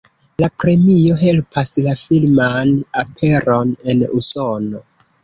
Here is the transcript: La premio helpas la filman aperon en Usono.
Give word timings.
La 0.43 0.47
premio 0.61 1.17
helpas 1.23 1.71
la 1.87 1.93
filman 2.05 2.71
aperon 3.03 3.75
en 3.95 4.03
Usono. 4.21 4.83